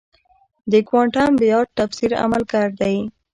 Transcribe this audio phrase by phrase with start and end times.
[0.71, 2.95] د کوانټم بیارد تفسیر عملگر دی.